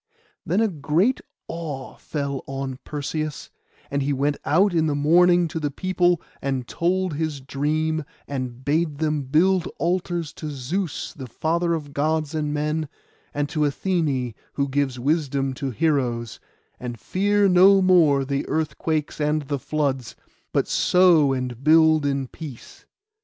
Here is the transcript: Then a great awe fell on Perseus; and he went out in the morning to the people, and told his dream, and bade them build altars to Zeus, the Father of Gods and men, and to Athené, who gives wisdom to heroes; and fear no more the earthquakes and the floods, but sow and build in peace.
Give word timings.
Then 0.47 0.61
a 0.61 0.67
great 0.67 1.21
awe 1.47 1.93
fell 1.97 2.43
on 2.47 2.79
Perseus; 2.83 3.51
and 3.91 4.01
he 4.01 4.13
went 4.13 4.37
out 4.45 4.73
in 4.73 4.87
the 4.87 4.95
morning 4.95 5.47
to 5.49 5.59
the 5.59 5.69
people, 5.69 6.19
and 6.41 6.67
told 6.67 7.13
his 7.13 7.39
dream, 7.39 8.03
and 8.27 8.65
bade 8.65 8.97
them 8.97 9.21
build 9.21 9.67
altars 9.77 10.33
to 10.41 10.49
Zeus, 10.49 11.13
the 11.13 11.27
Father 11.27 11.75
of 11.75 11.93
Gods 11.93 12.33
and 12.33 12.51
men, 12.51 12.89
and 13.31 13.47
to 13.49 13.59
Athené, 13.59 14.33
who 14.53 14.67
gives 14.67 14.97
wisdom 14.97 15.53
to 15.53 15.69
heroes; 15.69 16.39
and 16.79 16.99
fear 16.99 17.47
no 17.47 17.79
more 17.79 18.25
the 18.25 18.47
earthquakes 18.49 19.19
and 19.21 19.43
the 19.43 19.59
floods, 19.59 20.15
but 20.51 20.67
sow 20.67 21.31
and 21.31 21.63
build 21.63 22.07
in 22.07 22.27
peace. 22.27 22.87